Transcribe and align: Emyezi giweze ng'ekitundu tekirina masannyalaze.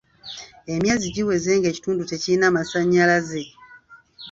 Emyezi 0.73 1.07
giweze 1.15 1.51
ng'ekitundu 1.57 2.03
tekirina 2.05 2.47
masannyalaze. 2.55 3.43